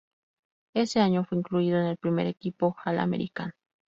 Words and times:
Ese 0.73 0.99
año 0.99 1.23
fue 1.25 1.37
incluido 1.37 1.77
en 1.79 1.85
el 1.85 1.95
primer 1.97 2.25
equipo 2.25 2.75
All-American. 2.85 3.53